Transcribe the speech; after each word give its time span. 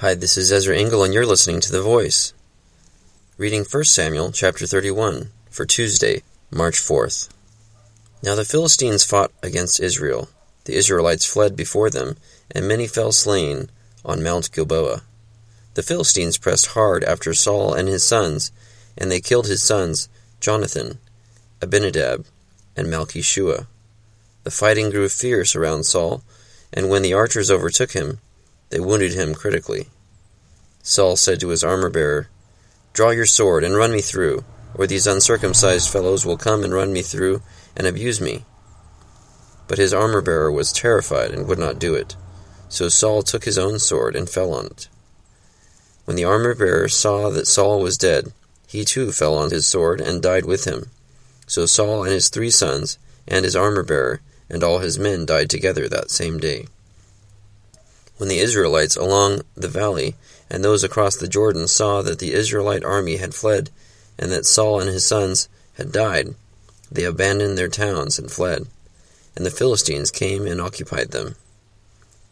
Hi, 0.00 0.14
this 0.14 0.36
is 0.36 0.52
Ezra 0.52 0.78
Engel, 0.78 1.02
and 1.02 1.12
you're 1.12 1.26
listening 1.26 1.58
to 1.58 1.72
The 1.72 1.82
Voice. 1.82 2.32
Reading 3.36 3.64
1 3.68 3.82
Samuel 3.82 4.30
chapter 4.30 4.64
31 4.64 5.32
for 5.50 5.66
Tuesday, 5.66 6.22
March 6.52 6.76
4th. 6.76 7.28
Now 8.22 8.36
the 8.36 8.44
Philistines 8.44 9.02
fought 9.02 9.32
against 9.42 9.80
Israel. 9.80 10.28
The 10.66 10.76
Israelites 10.76 11.26
fled 11.26 11.56
before 11.56 11.90
them, 11.90 12.16
and 12.48 12.68
many 12.68 12.86
fell 12.86 13.10
slain 13.10 13.70
on 14.04 14.22
Mount 14.22 14.52
Gilboa. 14.52 15.02
The 15.74 15.82
Philistines 15.82 16.38
pressed 16.38 16.74
hard 16.78 17.02
after 17.02 17.34
Saul 17.34 17.74
and 17.74 17.88
his 17.88 18.06
sons, 18.06 18.52
and 18.96 19.10
they 19.10 19.20
killed 19.20 19.48
his 19.48 19.64
sons 19.64 20.08
Jonathan, 20.38 21.00
Abinadab, 21.60 22.24
and 22.76 22.86
Malchishua. 22.86 23.66
The 24.44 24.52
fighting 24.52 24.90
grew 24.90 25.08
fierce 25.08 25.56
around 25.56 25.86
Saul, 25.86 26.22
and 26.72 26.88
when 26.88 27.02
the 27.02 27.14
archers 27.14 27.50
overtook 27.50 27.94
him, 27.94 28.20
they 28.70 28.80
wounded 28.80 29.14
him 29.14 29.34
critically. 29.34 29.88
Saul 30.82 31.16
said 31.16 31.40
to 31.40 31.48
his 31.48 31.64
armor 31.64 31.90
bearer, 31.90 32.28
Draw 32.92 33.10
your 33.10 33.26
sword 33.26 33.64
and 33.64 33.76
run 33.76 33.92
me 33.92 34.00
through, 34.00 34.44
or 34.74 34.86
these 34.86 35.06
uncircumcised 35.06 35.88
fellows 35.88 36.24
will 36.24 36.36
come 36.36 36.64
and 36.64 36.72
run 36.72 36.92
me 36.92 37.02
through 37.02 37.42
and 37.76 37.86
abuse 37.86 38.20
me. 38.20 38.44
But 39.66 39.78
his 39.78 39.92
armor 39.92 40.20
bearer 40.20 40.50
was 40.50 40.72
terrified 40.72 41.30
and 41.30 41.46
would 41.46 41.58
not 41.58 41.78
do 41.78 41.94
it. 41.94 42.16
So 42.68 42.88
Saul 42.88 43.22
took 43.22 43.44
his 43.44 43.58
own 43.58 43.78
sword 43.78 44.16
and 44.16 44.28
fell 44.28 44.52
on 44.52 44.66
it. 44.66 44.88
When 46.04 46.16
the 46.16 46.24
armor 46.24 46.54
bearer 46.54 46.88
saw 46.88 47.30
that 47.30 47.46
Saul 47.46 47.80
was 47.80 47.98
dead, 47.98 48.32
he 48.66 48.84
too 48.84 49.12
fell 49.12 49.36
on 49.36 49.50
his 49.50 49.66
sword 49.66 50.00
and 50.00 50.22
died 50.22 50.44
with 50.44 50.64
him. 50.64 50.90
So 51.46 51.66
Saul 51.66 52.04
and 52.04 52.12
his 52.12 52.28
three 52.28 52.50
sons, 52.50 52.98
and 53.26 53.44
his 53.44 53.56
armor 53.56 53.82
bearer, 53.82 54.20
and 54.50 54.62
all 54.62 54.78
his 54.78 54.98
men 54.98 55.26
died 55.26 55.50
together 55.50 55.88
that 55.88 56.10
same 56.10 56.38
day. 56.38 56.66
When 58.18 58.28
the 58.28 58.40
Israelites 58.40 58.96
along 58.96 59.42
the 59.54 59.68
valley 59.68 60.16
and 60.50 60.64
those 60.64 60.82
across 60.82 61.14
the 61.14 61.28
Jordan 61.28 61.68
saw 61.68 62.02
that 62.02 62.18
the 62.18 62.32
Israelite 62.32 62.82
army 62.84 63.18
had 63.18 63.32
fled, 63.32 63.70
and 64.18 64.32
that 64.32 64.44
Saul 64.44 64.80
and 64.80 64.90
his 64.90 65.06
sons 65.06 65.48
had 65.74 65.92
died, 65.92 66.34
they 66.90 67.04
abandoned 67.04 67.56
their 67.56 67.68
towns 67.68 68.18
and 68.18 68.28
fled, 68.28 68.66
and 69.36 69.46
the 69.46 69.52
Philistines 69.52 70.10
came 70.10 70.48
and 70.48 70.60
occupied 70.60 71.12
them. 71.12 71.36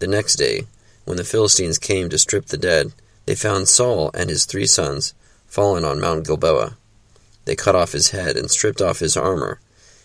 The 0.00 0.06
next 0.06 0.34
day, 0.34 0.66
when 1.06 1.16
the 1.16 1.24
Philistines 1.24 1.78
came 1.78 2.10
to 2.10 2.18
strip 2.18 2.46
the 2.46 2.58
dead, 2.58 2.92
they 3.24 3.34
found 3.34 3.66
Saul 3.66 4.10
and 4.12 4.28
his 4.28 4.44
three 4.44 4.66
sons 4.66 5.14
fallen 5.46 5.86
on 5.86 5.98
Mount 5.98 6.26
Gilboa. 6.26 6.76
They 7.46 7.56
cut 7.56 7.74
off 7.74 7.92
his 7.92 8.10
head 8.10 8.36
and 8.36 8.50
stripped 8.50 8.82
off 8.82 8.98
his 8.98 9.16
armor, 9.16 9.60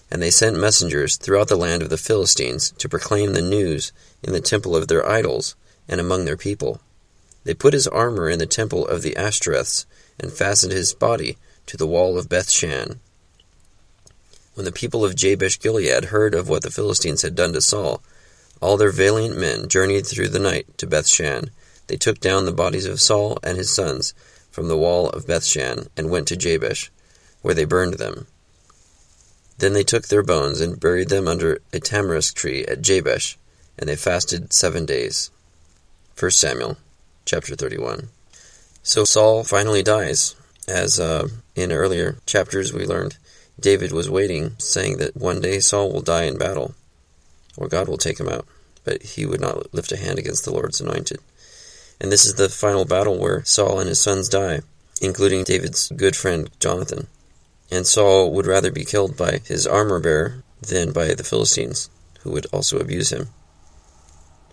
and 0.10 0.22
they 0.22 0.32
sent 0.32 0.58
messengers 0.58 1.18
throughout 1.18 1.50
the 1.50 1.58
land 1.58 1.82
of 1.82 1.90
the 1.90 1.98
Philistines 1.98 2.72
to 2.78 2.88
proclaim 2.88 3.34
the 3.34 3.42
news 3.42 3.92
in 4.24 4.32
the 4.32 4.40
temple 4.40 4.74
of 4.74 4.88
their 4.88 5.06
idols 5.06 5.56
and 5.88 6.00
among 6.02 6.26
their 6.26 6.38
people. 6.38 6.82
They 7.44 7.54
put 7.54 7.74
his 7.74 7.88
armor 7.88 8.30
in 8.30 8.40
the 8.40 8.46
temple 8.46 8.88
of 8.88 9.02
the 9.02 9.16
Ashtoreths 9.16 9.86
and 10.20 10.32
fastened 10.32 10.74
his 10.74 10.94
body 10.94 11.38
to 11.68 11.78
the 11.78 11.88
wall 11.88 12.18
of 12.18 12.30
Bethshan. 12.30 13.00
When 14.56 14.66
the 14.66 14.72
people 14.72 15.04
of 15.04 15.16
Jabesh 15.16 15.60
Gilead 15.60 16.06
heard 16.06 16.34
of 16.34 16.48
what 16.48 16.64
the 16.64 16.72
Philistines 16.72 17.22
had 17.22 17.36
done 17.36 17.54
to 17.54 17.62
Saul, 17.62 18.02
all 18.62 18.78
their 18.78 18.92
valiant 18.92 19.38
men 19.38 19.68
journeyed 19.68 20.08
through 20.08 20.30
the 20.30 20.40
night 20.40 20.78
to 20.78 20.88
Bethshan. 20.88 21.50
They 21.88 21.98
took 21.98 22.20
down 22.20 22.46
the 22.46 22.52
bodies 22.52 22.86
of 22.86 23.02
Saul 23.02 23.38
and 23.44 23.58
his 23.58 23.74
sons 23.74 24.14
from 24.50 24.68
the 24.68 24.78
wall 24.78 25.10
of 25.10 25.28
Bethshan 25.28 25.88
and 25.98 26.10
went 26.10 26.28
to 26.30 26.38
Jabesh, 26.38 26.90
where 27.42 27.54
they 27.54 27.66
burned 27.66 27.96
them. 27.96 28.28
Then 29.58 29.74
they 29.74 29.84
took 29.84 30.08
their 30.08 30.24
bones 30.24 30.62
and 30.62 30.80
buried 30.80 31.10
them 31.10 31.28
under 31.28 31.62
a 31.72 31.80
tamarisk 31.80 32.34
tree 32.34 32.66
at 32.66 32.82
Jabesh, 32.82 33.38
and 33.78 33.88
they 33.88 33.96
fasted 33.96 34.52
seven 34.52 34.86
days. 34.86 35.30
1 36.18 36.32
Samuel 36.32 36.78
chapter 37.26 37.56
31. 37.56 38.08
So 38.84 39.04
Saul 39.04 39.44
finally 39.44 39.84
dies. 39.84 40.34
As 40.66 40.98
uh, 40.98 41.28
in 41.56 41.74
earlier 41.74 42.20
chapters 42.26 42.72
we 42.72 42.86
learned, 42.86 43.18
David 43.60 43.92
was 43.92 44.10
waiting, 44.10 44.56
saying 44.58 44.98
that 45.00 45.18
one 45.18 45.42
day 45.42 45.60
Saul 45.60 45.92
will 45.92 46.02
die 46.02 46.24
in 46.24 46.38
battle, 46.38 46.74
or 47.58 47.68
God 47.68 47.90
will 47.90 47.98
take 47.98 48.18
him 48.18 48.30
out, 48.30 48.46
but 48.86 49.04
he 49.04 49.26
would 49.26 49.42
not 49.42 49.74
lift 49.74 49.92
a 49.92 49.98
hand 49.98 50.18
against 50.18 50.46
the 50.46 50.54
Lord's 50.54 50.80
anointed. 50.80 51.20
And 52.00 52.14
this 52.14 52.26
is 52.26 52.36
the 52.36 52.48
final 52.48 52.86
battle 52.86 53.20
where 53.20 53.44
Saul 53.44 53.80
and 53.80 53.90
his 53.90 54.02
sons 54.02 54.30
die, 54.30 54.62
including 55.02 55.44
David's 55.44 55.90
good 55.90 56.16
friend 56.16 56.50
Jonathan. 56.62 57.08
And 57.70 57.86
Saul 57.86 58.32
would 58.32 58.48
rather 58.48 58.72
be 58.72 58.86
killed 58.86 59.18
by 59.18 59.42
his 59.46 59.68
armor 59.68 60.00
bearer 60.00 60.44
than 60.62 60.94
by 60.94 61.14
the 61.14 61.26
Philistines, 61.26 61.90
who 62.22 62.32
would 62.32 62.46
also 62.54 62.80
abuse 62.80 63.12
him. 63.12 63.28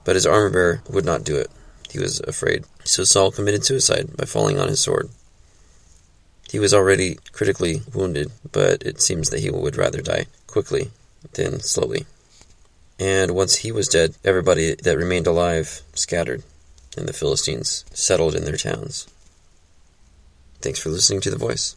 But 0.04 0.16
his 0.16 0.26
armor 0.26 0.50
bearer 0.50 0.82
would 0.91 1.04
not 1.04 1.25
do 1.25 1.36
it. 1.36 1.50
He 1.92 1.98
was 1.98 2.20
afraid. 2.20 2.64
So 2.84 3.04
Saul 3.04 3.30
committed 3.30 3.64
suicide 3.66 4.16
by 4.16 4.25
falling 4.25 4.58
on 4.58 4.69
his 4.69 4.80
sword. 4.80 5.10
He 6.50 6.58
was 6.58 6.75
already 6.75 7.19
critically 7.32 7.82
wounded, 7.94 8.30
but 8.50 8.82
it 8.82 9.03
seems 9.03 9.30
that 9.30 9.41
he 9.41 9.50
would 9.50 9.76
rather 9.76 10.00
die 10.00 10.26
quickly 10.47 10.91
than 11.34 11.60
slowly. 11.60 12.06
And 12.98 13.32
once 13.32 13.56
he 13.56 13.72
was 13.72 13.88
dead, 13.88 14.14
everybody 14.25 14.75
that 14.75 14.97
remained 14.97 15.26
alive 15.26 15.82
scattered, 15.94 16.42
and 16.97 17.08
the 17.08 17.12
Philistines 17.12 17.84
settled 17.92 18.34
in 18.34 18.44
their 18.44 18.56
towns. 18.56 19.06
Thanks 20.60 20.78
for 20.78 20.91
listening 20.91 21.20
to 21.22 21.30
The 21.30 21.44
Voice. 21.47 21.66